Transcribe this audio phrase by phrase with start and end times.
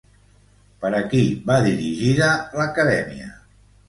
[0.85, 1.19] Per a qui
[1.49, 3.29] va dirigida l'acadèmia?